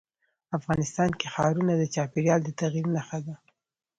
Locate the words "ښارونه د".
1.33-1.83